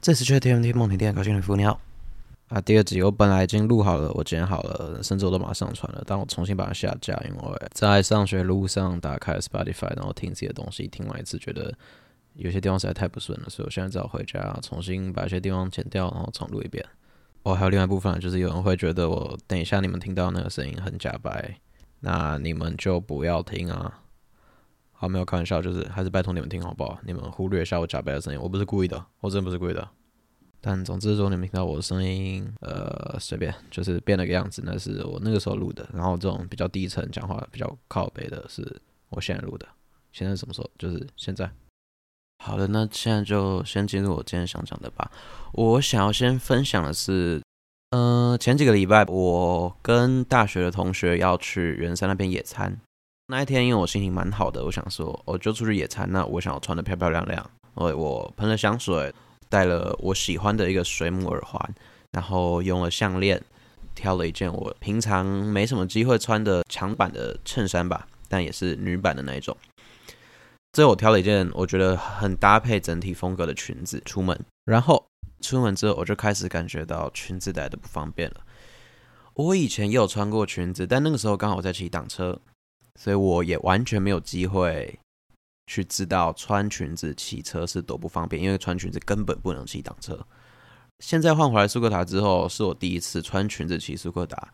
[0.00, 1.78] 这次去 TMT 梦婷店，高兴的服务你好
[2.48, 2.58] 啊！
[2.58, 11.74] 第二集我本来已经录好了，我剪好了，甚至我都马上上传了，但我重新把它下架，因为在上学路上打开 Spotify，然后听自己的东西，听完一次觉得
[12.32, 16.82] 有些地方实在太不顺了，所以我现在只好回家重新把一些地方剪掉，然后重录一遍。
[17.42, 21.58] 哦，还有另外一部分就是有人会觉得我等一下你们听到那个声音很假白，
[22.00, 24.00] 那你们就不要听啊！
[25.00, 26.98] 好，没有开玩笑，就是还是拜托你们听好不好？
[27.06, 29.88] 你们忽略一下我假白的声音，我不是故意的，我真的不是故意的。
[30.60, 35.88] 但总之说，你们听到我的声音，呃，随便就是变了个样子，那是我那个时候录的。
[35.94, 38.78] 然后这种比较低沉、讲话比较靠北的，是
[39.08, 39.66] 我现在录的。
[40.12, 40.70] 现在什么时候？
[40.76, 41.50] 就是现在。
[42.44, 45.10] 好的，那现在就先进入我今天想讲的吧。
[45.54, 47.40] 我想要先分享的是，
[47.92, 52.78] 呃，前几个礼拜我跟大学的同学要去圆山那边野餐。
[53.30, 56.10] 那一天，因为我心情蛮好的，我想说，我就出去野餐。
[56.10, 59.14] 那我想要穿得漂漂亮亮，我我喷了香水，
[59.48, 61.74] 戴了我喜欢的一个水母耳环，
[62.10, 63.40] 然后用了项链，
[63.94, 69.56] 挑了一件我平常没什么机会穿的长版的衬衫吧，但也是女版的那一种。
[70.72, 74.36] 最后我挑了一件我觉得很搭配整体风格的裙子出门。
[74.64, 75.06] 然后
[75.40, 78.40] 出门之后，我就开始感觉到裙子戴的不方便了。
[79.34, 82.36] 我以前也有穿过裙子，但那个时候刚好在骑挡车。
[82.98, 84.98] 所以我也完全没有机会
[85.66, 90.26] 去知道穿裙子骑车是多不方便，因为穿裙子根本不能骑挡车。
[90.98, 94.52] 现在换回来苏格达之后，是我第一次穿裙子骑苏格达，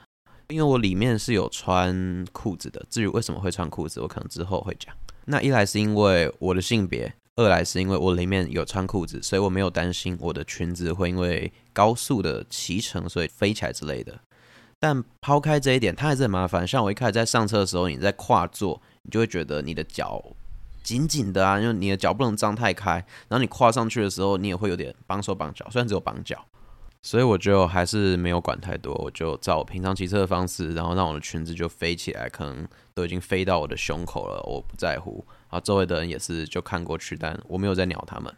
[0.49, 2.85] 因为我里面是有穿裤子的。
[2.89, 4.95] 至于为什么会穿裤子，我可能之后会讲。
[5.25, 14.21] 那一来是因为我的性别，二来是因为我里面有穿裤子，所以我没有担心我的裙子会因为高速的骑乘所以飞起来之类的。
[14.79, 16.67] 但抛开这一点，它还是很麻烦。
[16.67, 20.23] 像我一开始在上车的时候，你在跨坐，你就会觉得你的脚
[20.83, 22.93] 紧紧的啊，因为你的脚不能张太开。
[23.29, 26.45] 然后你跨上去的时候，你也会有点绑手绑脚，虽然只有绑脚。
[27.03, 35.25] 所以我就还是没有管太多，我就照我平常骑车的方式，然后让我的裙子就飞起来，可能都已经飞到我的胸口了，我不在乎。
[35.49, 38.35] 然后周围的人也是就看过去，但我没有在鸟他们。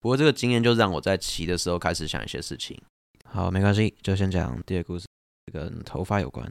[0.00, 2.78] 不过这个经验就让我在骑的时候开始想一些事情。
[3.24, 5.06] 好，没关系，就先讲第二个故事。
[5.50, 6.46] 跟头发有关，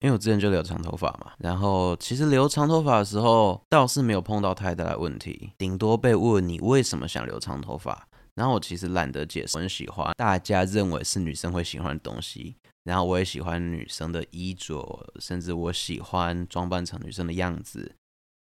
[0.00, 17.94] 因为我之前就留长头发嘛，然后其实留长头发的时候倒是没有碰到太大的问题，顶多被问你为什么想留长头发，然后我其实懒得解释，很喜欢大家认为是女生会喜欢的东西，然后我也喜欢女生的衣着，甚至我喜欢装扮成女生的样子，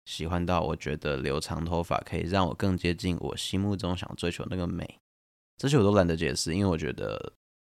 [0.05, 4.99] 喜欢到我觉得留长头发可以让我更接近我心目中想追求那个美，
[5.57, 7.33] 这些我都懒得解释，因为我觉得。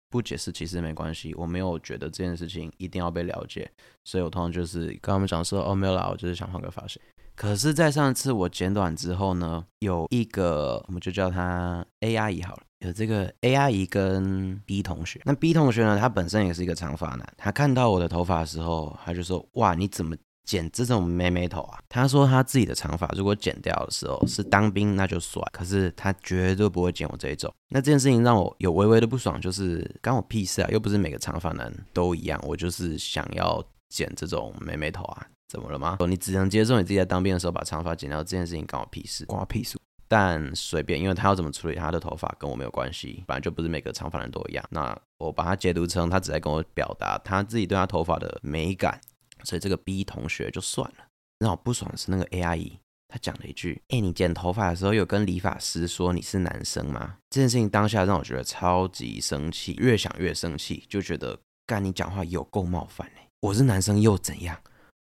[0.10, 3.70] 不解释其实没关系，我没有觉得这件事情一定要被了解，
[4.04, 7.02] 所以我通常就是跟他们讲说，哦，没有啦，我就是想换个发型。
[7.36, 15.22] 可是，在上次我剪短之后呢，有一个我们就叫他 A 阿姨好了，有这个 A 阿姨跟 B 同学。
[15.24, 20.16] 那 B 同学呢，他本身也是一个长发男，他看到我的头发的时候，他就说，哇，你怎么？
[20.50, 27.54] 剪这种妹妹头啊，他说他自己的长发如果剪掉的时候是当兵那就算，可是他绝对不会剪我这一种。
[27.68, 36.00] 那这件事情让我有微微的不爽，就是关我屁事啊，又不是每个长发男都一样，我就是想要剪这种妹妹头啊，怎么了吗？
[36.08, 39.78] 你只能接受你自己在当兵的时候把长发剪掉这件事情，关我屁事，关我屁事。
[40.08, 44.66] 但随便，因为他要怎么处理他的头发跟我没有关系，本来就不是每个长发人都一样。
[44.72, 49.00] 那我把他解读成他只在跟我表达他自己对他头发的美感。
[49.44, 51.08] 所以这个 B 同学就算了，
[51.40, 63.28] 让我不爽的是那个 A 阿姨，她讲了一句：“哎，你剪头发的时候有跟理发师说你是男生吗？”这件事情当下让我觉得超级生气，越想越生气，就觉得干你讲话有够冒犯哎！
[63.42, 64.62] 我是男生又怎样？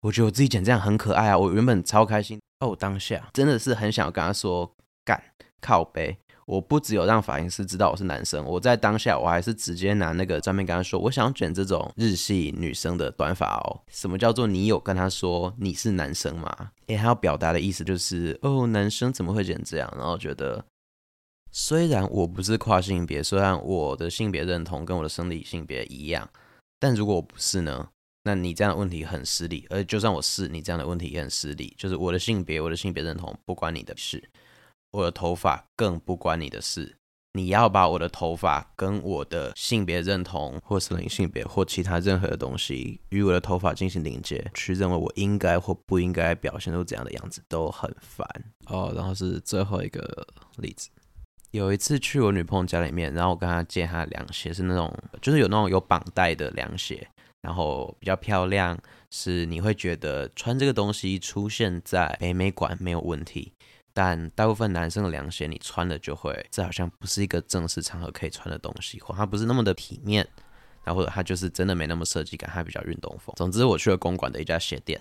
[0.02, 1.38] 我觉得我自己剪这样很可爱啊！
[1.38, 5.22] 我原本超开心哦，当下真的是很想跟他说干
[5.60, 6.18] 靠背。
[6.50, 13.80] 我不只有让发型师知道我是男生，我在当下我还是直接拿那个照片跟他说，我想卷这种日系女生的短发哦。
[13.88, 16.72] 什么叫做你有跟他说你是男生吗？
[16.88, 19.88] 诶，他要表达的意思就是哦，男生怎么会剪这样？
[19.96, 20.64] 然后觉得
[21.52, 26.28] 虽然我不是跨性别，虽然我的性别认同跟我的生理性别一样，
[26.80, 27.90] 但如果我不是呢？
[28.24, 31.72] 那你这样的问题很失礼，而就算我是，你这样的问题也很失礼。
[31.78, 34.20] 就是我的性别，我的性别认同不关你的事。
[34.92, 36.96] 我的头发更不关你的事。
[37.34, 48.26] 你要把我的头发跟我的性别认同，或是性别，或其他任何的东西与我的头发进行连接，去认为我应该或不应该表现出怎样的样子，都很烦
[48.66, 48.92] 哦。
[48.96, 50.26] 然后是最后一个
[50.56, 50.90] 例子，
[51.52, 57.06] 有一次去我女朋友家里面，然后我跟她借她的凉鞋，是那种就是有那种有绑带的凉鞋，
[57.42, 58.76] 然后比较漂亮，
[59.12, 63.52] 是你会觉得穿这个东西出现在北美馆没有问题。
[63.92, 70.26] 但大部分男生的凉鞋你穿了就会，这好像不是一个正式场合可以穿的东西，或它不是那么的体面，
[70.84, 73.34] 然后或者它就是真的没那么设计感，它比较运动风。
[73.36, 75.00] 总之，我去了公馆的一家鞋店，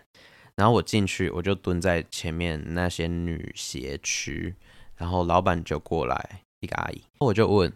[0.56, 4.56] 然后我进去，我就蹲在前面那些女鞋区，
[4.96, 7.72] 然后老板就过来，一个阿姨，我就问。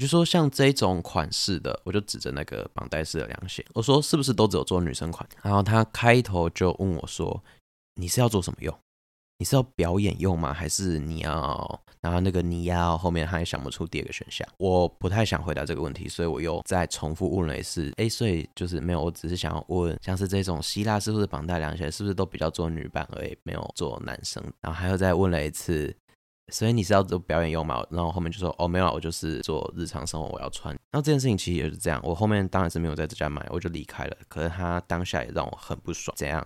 [0.00, 5.28] 就说像这种款式的，我就指着那个绑带式的凉鞋，我说是不是都只有做女生款？
[5.42, 7.42] 然后他开头就问我说
[8.00, 8.74] ：“你是要做什么用？
[9.40, 10.52] 你是要表演用吗？
[10.52, 11.80] 还是你要……
[12.02, 14.46] 然后那个你要后面他也想不出第二个选项。
[14.58, 17.90] 我不太想回答这个问题，所以我又再重复问了一次。
[17.96, 24.42] 哎，所以就是没有，我只是想要问，像是这种希腊式的绑带凉鞋，是不是都比较做女版而已，没有做男生？
[24.60, 25.96] 然后还又再问了一次。”
[26.52, 27.82] 所以你是要做表演用吗？
[27.90, 30.74] 然后后面就说哦没有，我就是做日常生活我要穿。
[30.90, 34.16] 然后这件事情其实也是这样，我后面当然是没有在这家买，我就离开了。
[34.28, 36.44] 可是他当下也让我很不爽，怎样？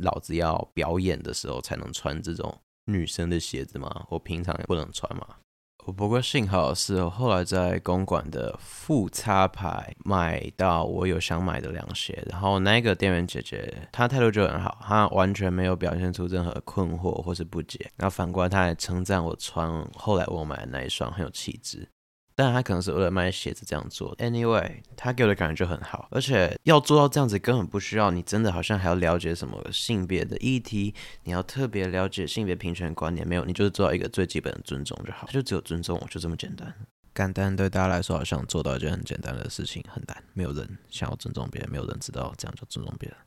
[0.00, 2.56] 老子要表演的时候才能穿这种
[2.86, 4.06] 女生的鞋子吗？
[4.08, 5.26] 我平常也不能穿吗？
[5.96, 21.88] 不过幸好是我后来在公馆的副插牌买到我有想买的凉鞋，然后那个店员姐姐她态度就很好，她完全没有表现出任何困惑或是不解，然后反过来她还称赞我穿后来我买的那一双很有气质。
[22.42, 24.16] 但他可能是为了卖鞋子这样做。
[24.16, 30.94] Anyway，他给我的感觉就很好，而且要做到这样子根本不需要你真的好像还要了解什么性别的议题，
[31.24, 33.44] 你要特别了解性别平权观念没有？
[33.44, 36.74] 你就是做到一个最基本的尊重就好，他就只有尊重我，就这么简单。
[37.14, 43.18] 简单对大家来说好像做到一件很简单的事情很难，没有人想要尊重别人，没有人知道这样就尊重别人。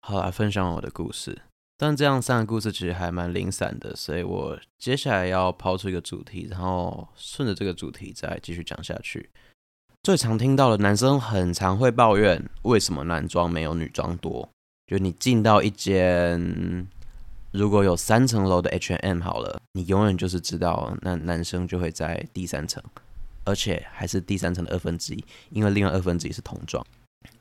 [0.00, 1.42] 好，来分享我的故事。
[1.78, 9.28] 但这样三个故事其实还蛮零散的，所以我接下来要抛出一个主题，然后顺着这个主题再继续讲下去。
[10.02, 14.48] 最常听到的男生很常会抱怨，为什么男装没有女装多？
[14.86, 16.86] 就你进到一间
[17.50, 22.82] 如果有三层楼的 H&M 好了，你永远就是知道那男生就会在第三层，
[23.44, 26.82] 而且还是第三层的二分之一，因为另外二分之一是童装，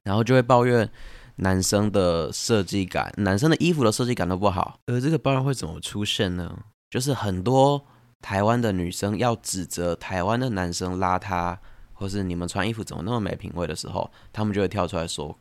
[0.04, 0.90] 然后就会抱怨。
[1.38, 6.58] 男生的设计感，男生的衣服的设计感都不好，而这个抱怨会怎么出现呢？
[6.90, 7.86] 就是很多
[8.22, 11.58] 台湾的女生要指责台湾的男生邋遢，
[11.94, 15.38] 或是你们穿衣服怎么那么没品味的时候，他们就会跳出来说：“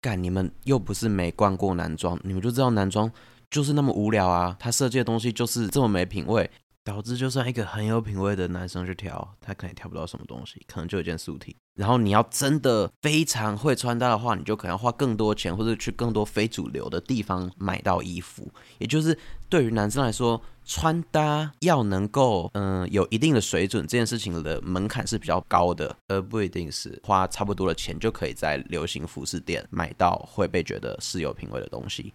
[0.00, 3.10] 干，你们又不是没逛过男装，你们就知道男装
[3.50, 6.50] 就是那么无聊啊，他设计的东西就是这么没品味。”
[6.84, 11.56] 导致就算一个很有品味的男生去挑，他可能挑不到什么东西，可能就一件素体。
[11.74, 18.48] 然后你要真的非常会穿搭的话，你就可能花更多钱，或者去更多非主流的地方买到衣服。
[18.78, 19.18] 也就是
[19.48, 32.14] 对于男生来说，穿搭要能够嗯、有一定的水准，这件事情的门槛是比较高的，而不一定是花差不多的钱就可以在流行服饰店买到会被觉得是有品味的东西。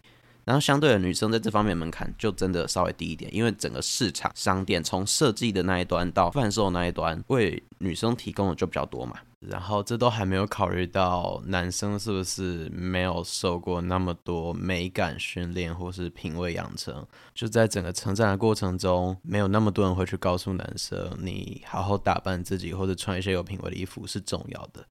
[0.49, 9.15] 然后相对的，女生在这方面门槛就真的稍微低一点，因为整个市场商店从设计的那一端到贩售那一端，为女生提供的就比较多嘛。
[9.41, 17.05] 然后这都还没有考虑到男生是不是没有受过那么多美感训练或是品味养成，
[17.35, 24.83] 就在整个成长的过程中，没有那么多人会去告诉男生，你好好打扮自己或者穿一些有品味的衣服是重要的。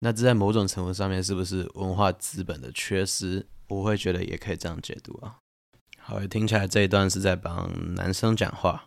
[0.00, 3.46] 那这在某种程度上面是不是文化资本的缺失？
[3.68, 5.36] 我会觉得也可以这样解读啊。
[5.98, 8.84] 好，听起来这一段是在帮男生讲话。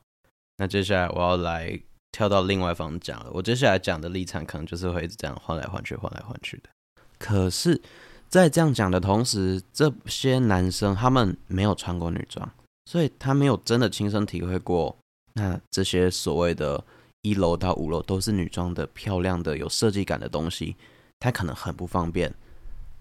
[0.58, 1.80] 那接下来我要来
[2.12, 3.32] 跳到另外一方讲了。
[3.34, 6.70] 我接下来讲的立场可能就是会一直这样换来换去、换来换去的。
[7.18, 7.82] 可是，
[8.30, 12.48] 在这样讲的同时，这些男生他们没有穿过女装，
[12.86, 14.96] 所以他没有真的亲身体会过。
[15.34, 16.84] 那这些所谓的
[17.22, 20.76] 一楼到五楼都是女装的漂亮的、有设计感的东西，
[21.20, 22.34] 他可能很不方便。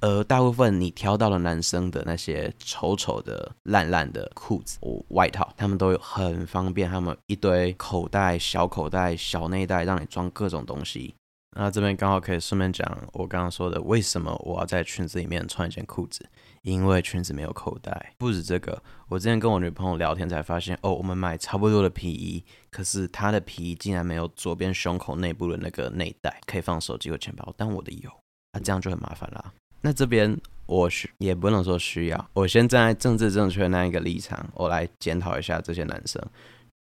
[0.01, 11.15] 而大部分你挑到了男生的那些丑丑的、烂烂的裤子外套，他们都有很方便，他们一堆口袋、小口袋、小内袋，让你装各种东西。
[11.59, 16.25] 那这边刚好可以顺便讲我刚刚说的，为什么我要在裙子里面穿一件裤子？
[16.67, 18.13] 因为裙子没有口袋。
[18.19, 28.11] 不止这个，我之前跟我女朋友聊天才发现，哦，我们买差不多的皮衣，可是她的皮衣竟然没有左边胸口内部的那个内袋，可以放手机或钱包，但我的有，
[28.53, 29.53] 那、啊、这样就很麻烦啦。
[29.81, 36.21] 那这边我需也不能说需要，我先站在政治正确的那一个立场，我来检讨一下这些男生。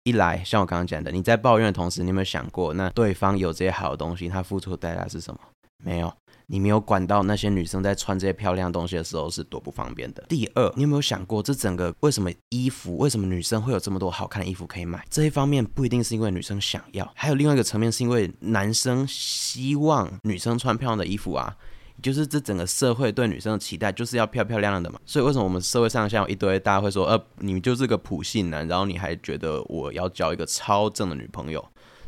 [0.04, 5.40] 一来，像我刚刚讲的，你在抱怨的同时，你有没有想过，那对方有这些好的东西，他付出的代价是什么？
[5.84, 6.12] 没有，
[6.48, 10.24] 你没有管到那些女生在穿这些漂亮东西的时候是多不方便的。
[10.30, 15.06] 第二，你有没有想过，这整个为什么衣服，为什么女生会有这么多好看的衣服可以买？
[15.10, 21.56] 这一方面不一定是因为女生想要，还有另外一个层面是因为男生希望女生穿漂亮的衣服啊。
[22.02, 25.00] 就是这整个社会对女生的期待就是要漂漂亮亮的嘛。
[25.06, 31.66] 所以为什么我们社会上像一堆大家会说，呃，你们就是个普信男，然后你还觉得我要交一个超正的女朋友？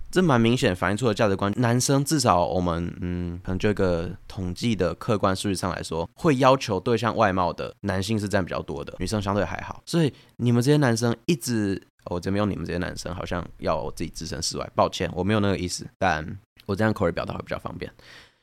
[0.09, 1.51] 这蛮明显反映出了价值观。
[1.57, 9.81] 男生至少我们，嗯，可能就一个统计的客观数据上来说，会要求对象外貌的男性是占比较多的，女生相对还好。
[9.85, 16.25] 所以你们这些男生一直，我这边用你们这些男生，好像要我自己置身事外，抱歉，我没有那个意思，但
[16.65, 17.91] 我这样口语表达会比较方便。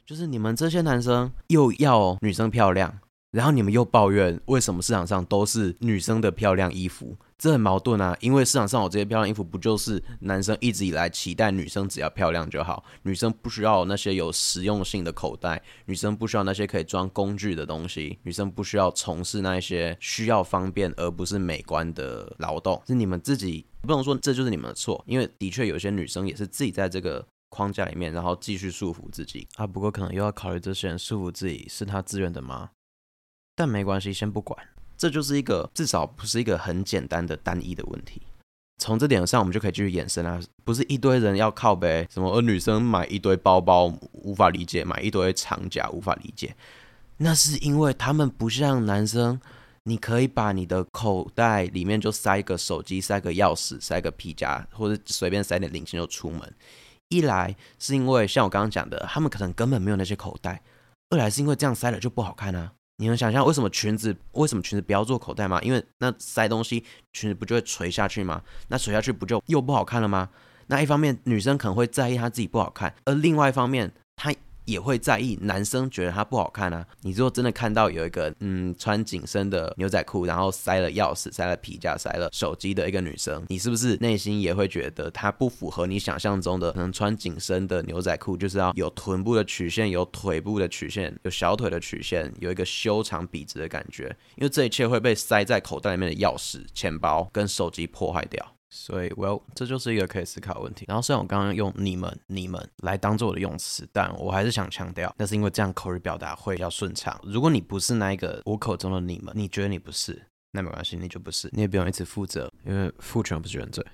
[0.07, 2.95] 就是你们这些男生又要女生漂亮，
[3.35, 7.17] 然后你们又抱怨为什么市场上都是女生的漂亮衣服。
[7.37, 29.67] 这很矛盾啊，因为市场上有这些漂亮衣服，不就是男生一直以来期待女生只要漂亮就好，女生不需要那些有实用性的口袋，女生不需要那些可以装工具的东西，女生不需要从事那一些需要方便而不是美观的劳动，是你们自己不能说这就是你们的错，因为的确有些女生也是自己在这个框架里面，然后继续束缚自己啊。
[29.67, 32.71] 不过可能又要考虑这些人束缚自己是他自愿的吗？
[33.55, 34.59] 但没关系，先不管。
[34.97, 38.23] 这就是一个至少不是一个很简单的单一的问题。
[38.79, 46.57] 从这点上，我们就可以继续延伸啊，不是一堆人要靠背什么，而女生买一堆包包无法理解，买一堆长夹无法理解，
[47.19, 49.41] 那是因为他们不像男生，
[49.85, 56.53] 你可以把你的口袋里面就塞个手机、塞个钥匙、塞个皮夹，或者随便塞点零钱就出门。
[57.11, 60.57] 一来是因为像我刚刚讲的，他们可能根本没有那些口袋；
[61.11, 62.73] 二来是因为这样塞了就不好看啊。
[62.97, 65.61] 你能想象为什么裙子为什么裙子不要做口袋吗？
[65.63, 68.43] 因为那塞东西，裙子不就会垂下去吗？
[68.69, 70.29] 那垂下去不就又不好看了吗？
[70.67, 74.33] 那一方面女生可能会在意她自己不好看，而另外一方面她。
[74.65, 76.87] 也会在意男生觉得他不好看啊。
[77.03, 86.73] 你如果真的看到有一个嗯穿紧身的牛仔裤，然后塞了钥匙、塞了皮夹、塞了手机的一个女生，你是不是内心也会觉得她不符合你想象中的？
[86.73, 94.05] 可能穿紧身的牛仔裤就是要有臀部的曲线、有腿部的曲线、有小腿的曲线、有一个修长笔直的感觉，
[94.37, 98.45] 因为这一切会被塞在口袋里面的钥匙、钱包跟手机破坏掉。
[98.77, 100.85] 所以，Well，这就是一个可以思考的问题。
[100.89, 107.19] 然后，虽然我刚刚用“你们”“你们”来当做我的用词，但我还是想强调，那是因为这样口语表达会比较顺畅。
[107.23, 113.87] 如果你不是那一个我口中的你们，你觉得你不是，那没关系，你就不是，你也不用一直负责，因为父权不是原罪。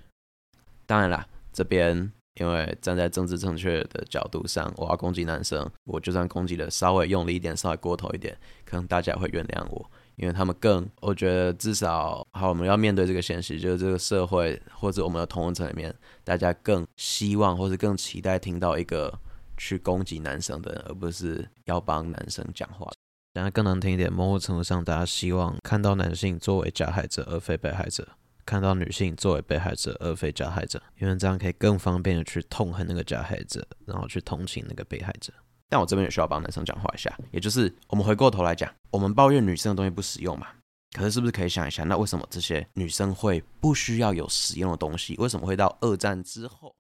[0.87, 2.11] 当然啦，这边
[2.41, 8.35] 因为站在政治正确的角度上，我要攻击男生，我就算攻击的稍微用力一点，稍微过头一点，
[8.65, 9.91] 可能大家会原谅我。
[10.21, 19.19] 因为他们更，我觉得至少好，我们要面对这个现实，就是这个社会或者我们的同温层里面，大家更希望或者更期待听到一个
[19.57, 22.87] 去攻击男生的人，而不是要帮男生讲话。
[23.33, 28.07] 讲得更难听一点，某种程度上，大家希望看到男性作为加害者而非被害者，
[28.45, 35.33] 看到女性作为被害者而非加害者，因为这样可以更方便的去痛恨那个加害者，然后去同情那个被害者。
[35.71, 40.49] 但我这边也需要帮男生讲话一下，也就是我们回过头来讲，我们抱怨女生的东西不实用嘛？
[40.93, 45.15] 可是是不是可以想一下，那为什么这些女生会不需要有实用的东西？
[45.19, 46.75] 为什么会到二战之后？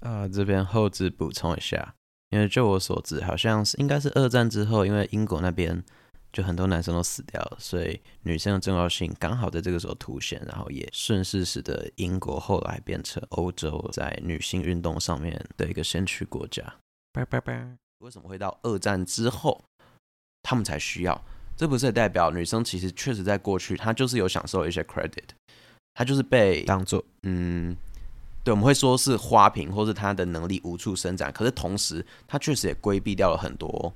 [0.00, 1.94] 啊，这边后置补充一下，
[2.30, 5.84] 因为就我所知，好像是应该是二战之后，因为英国那边
[6.32, 16.64] 就很多男生都死掉了，所以女生的重要性刚好在这个时候凸显，然后也顺势使得英国后来变成欧洲在女性运动上面的一个先驱国家。
[17.12, 17.76] 拜拜拜。
[17.98, 19.64] 为什么会到二战之后，
[20.42, 21.20] 他们才需要？
[21.56, 25.24] 这不是代表女生其实确实在过去，她就是有享受一些 credit，
[25.94, 27.76] 她就是被当做嗯，
[28.44, 31.32] 对，我们会说是花瓶，或是她的能力无处伸展。
[31.32, 33.92] 可是同时，她确实也规避掉了很多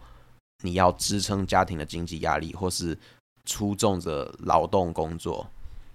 [0.64, 2.98] 你要支撑家庭的经济压力，或是
[3.44, 5.48] 出众的劳动工作。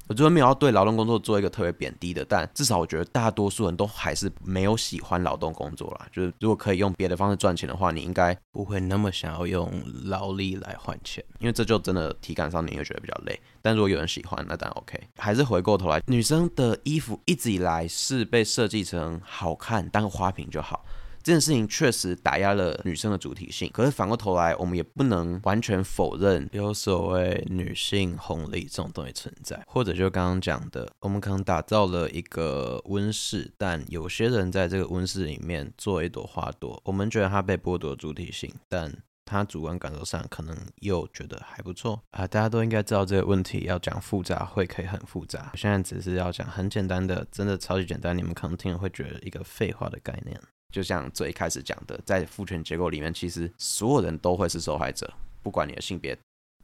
[0.07, 6.07] 我觉得没有要对劳动工作做一个特别贬低的，但至少我觉得大多数人都还是没有喜欢劳动工作啦。
[6.11, 9.69] 就是如果可以用别的方式赚钱的话，你应该不会那么想要用
[10.05, 13.37] 劳力来换钱，因为这就真的体感上你会觉得比较累。
[13.61, 14.97] 但如果有人喜欢，那当然 OK。
[15.17, 20.85] 还是回过头来，女生的衣服一直以来是被设计成好看，当个花瓶就好。
[21.27, 38.89] 这件事情确实打压了女生的主体性，可是反过头来，我们也不能完全否认有所谓女性红利这种东西存在，或者就刚刚讲的，我们可能打造了一个温室，但有些人在这个温室里面做一朵花朵，我们觉得他被剥夺主体性，但
[39.25, 42.25] 他主观感受上可能又觉得还不错啊。
[42.25, 50.39] 大家都应该知道这个问题要讲复杂会可以很复杂，我现在只是要讲很简单的，真的超级简单，你们可能听了会觉得一个废话的概念。
[50.73, 56.17] 就像最开始讲的，在父权结构里面，其实所有人都会是受害者，不管你的性别。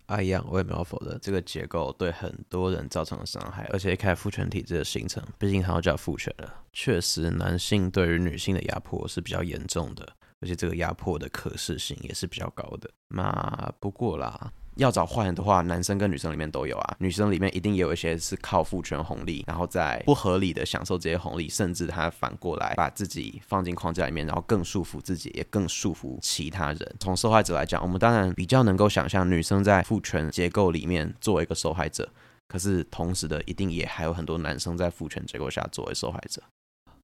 [0.06, 10.06] 啊，一样，我也没有否认这个结构对很多人造成了伤害，而且一开始父权体制的形成，毕竟它要叫父权了，确实男性对于女性的压迫是比较严重的，
[10.42, 12.90] 而且这个压迫的可视性也是比较高的。
[13.08, 14.52] 那不过啦。
[14.76, 16.96] 要找坏人的话，男生跟女生里面都有啊。
[17.00, 26.96] 女生里面一定也有一些是靠父权红利，然后在不合理的享受这些红利，甚至他反过来把自己放进框架里面，然后更束缚自己，也更束缚其他人。
[27.00, 32.10] 从受害者来讲，我们当然比较能够想象女生在父权结构里面作为一个受害者，
[32.48, 36.42] 可是同时的，一定也还有很多男生在父权结构下作为受害者。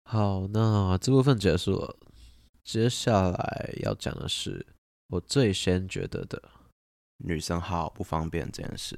[0.06, 1.96] 好，那这部分结束了，
[2.64, 4.66] 接下来要讲的是
[5.10, 6.42] 我最先觉得的。
[7.20, 8.98] 女生好不方便这件事，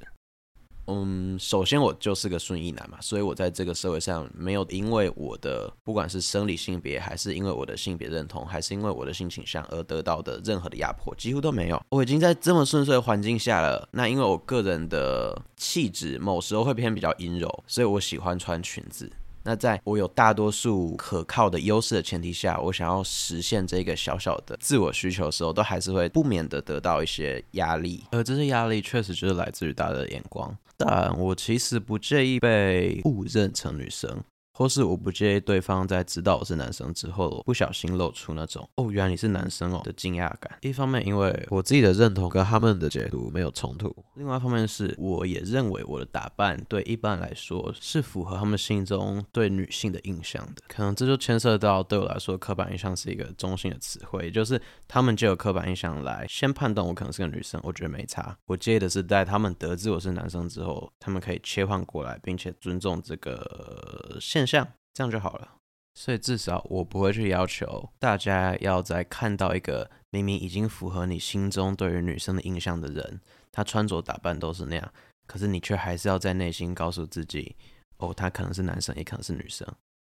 [0.88, 11.82] 嗯，首先我就是个顺义男嘛，所以我在这个社会上没有因为我的不管是生理性别，还是因为我的性别认同，还是因为我的性倾向而得到的任何的压迫，几乎都没有。
[11.90, 19.12] 我已经在这么顺遂的环境下了，那因为我个人的气质某时候会偏比较阴柔，所以我喜欢穿裙子。
[19.44, 30.56] 那在我有大多数可靠的优势的前提下，我想要实现这个小小的自我需求的时候，都还是会不免的得到一些压力，而这些压力确实就是来自于大家的眼光。
[30.78, 34.24] 但我其实不介意被误认成女生。
[34.54, 40.58] 或是我不介意对方在知道我是男生之后，不小心露出那种“哦，原来你是男生哦”的惊讶感。
[40.62, 50.62] 一方面，因为我自己的认同跟他们的解读没有冲突；另外一方面是，我也认为我的打扮对一般来说是符合他们心中对女性的印象的。
[50.68, 57.60] 可能这就牵涉到对我来说，刻板印象是一个中性的词汇，就是他们借有刻板印象来先判断我可能是个女生。
[57.64, 58.38] 我觉得没差。
[58.46, 64.68] 我介意的是，在他们得知我是男生之后，他们可以切换过来，并且尊重这个现象。
[64.94, 65.56] 这样，就好了。
[65.94, 73.20] 所以至少我不会去要求大家要在看到一个明明已经符合你心中对于女生的印象的人，
[73.52, 74.94] 他穿着打扮都是那样，
[75.28, 77.56] 可是你却还是要在内心告诉自己，
[77.98, 79.68] 哦，他可能是男生，也可能是女生。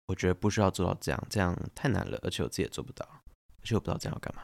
[0.06, 3.06] 我觉得不需要做到这样，这样太难了，而且我自己也做不到，
[3.60, 4.42] 而且我不知道这样要干嘛。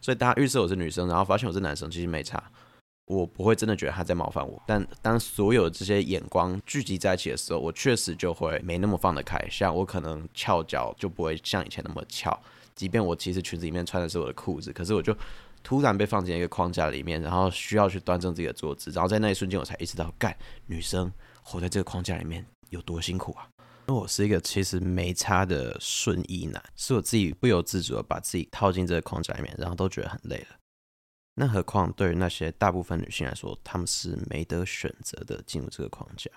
[0.00, 2.50] 所以大家预设我是女生，然后发现我是男生，其实没差。
[3.06, 9.38] 我不会真的觉得他在冒犯我，但当所有这些眼光聚集在一起的时候，我确实就会没那么放得开。
[9.50, 12.40] 像我可能翘脚就不会像以前那么翘，
[12.74, 15.14] 即便我其实裙子里面穿的是我的裤子，可是我就
[15.62, 20.34] 突然被放进一个框架里面，然后需要去端正自己的坐姿，然后在那一瞬间我才意识到，干，
[20.66, 23.48] 女生活在这个框架里面有多辛苦啊！
[23.86, 30.56] 那我是一个其实没差的顺义男，是我自己不由自主的把自己套进这个框架里面，然后都觉得很累了。
[31.34, 36.30] 那何况对于那些大部分女性来说，她们是没得选择的进入这个框架。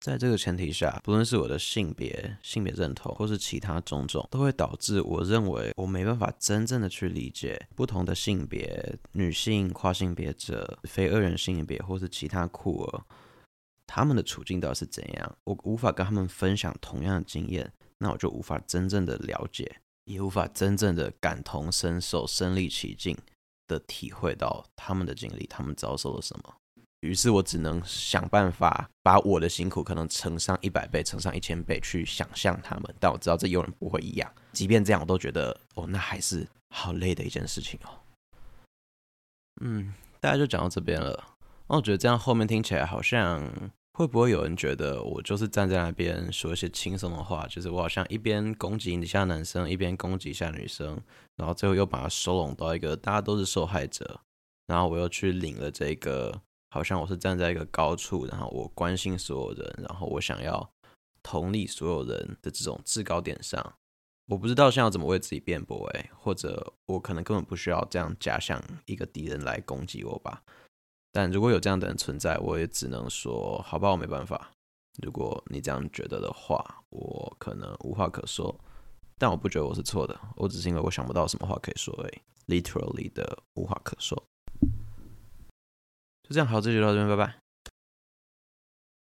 [0.00, 13.02] 在这个前提下，不论是我的性别、性别认同，或是其他种种，都会导致我认为我没办法真正的去理解不同的性别、女性、跨性别者、非二人性别，或是其他酷儿，
[13.86, 15.38] 他们的处境到底是怎样。
[15.44, 23.16] 我无法跟他们分享同样的经验，那我就无法真正的了解，也无法真正的感同身受、身历其境。
[23.66, 26.54] 的体会到他们的经历，他们遭受了什么，
[27.00, 34.34] 于是我只能想办法把我的辛苦可能乘上一百倍，乘上一千倍去想象他们，但我知道这永远不会一样。
[34.52, 37.88] 即便这样，我都觉得哦，那还是好累的一件事情哦。
[39.60, 41.36] 嗯，大家就讲到这边了。
[41.68, 43.50] 那我觉得这样后面听起来好像。
[43.96, 51.00] 会不会有人觉得我就是站在那边说一些轻松的话，就是我好像一边攻击一下男生，一边攻击一下女生，
[51.36, 54.20] 然后最后又把它收拢到一个大家都是受害者，
[54.66, 60.68] 然后我又去领了这个，好像我是站在一个高处，然后我关心所有人，然后我想要
[61.22, 63.74] 同理所有人的这种制高点上，
[64.26, 70.42] 我不知道现在怎么为自己辩驳，哎，或者我可能根本不需要这样假想一个敌人来攻击我吧。
[71.16, 74.50] 但如果有这样的人存在，我也只能说，好吧，我没办法。
[75.00, 78.52] 如果你这样觉得的话，我可能无话可说。
[79.16, 84.20] 但我不觉得我是错的，我只是因为我想不到什么话可以说而已，literally 的无话可说。
[86.24, 87.43] 就这样，好，这就到这边，拜拜。